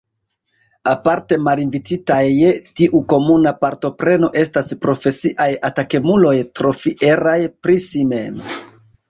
Aparte 0.91 1.35
malinvititaj 1.47 2.23
je 2.37 2.53
tiu 2.81 3.01
komuna 3.13 3.51
partopreno 3.65 4.31
estas 4.45 4.73
profesiaj 4.87 5.49
atakemuloj 5.71 6.35
trofieraj 6.63 7.39
pri 7.61 7.79
si 7.87 8.05
mem. 8.17 8.43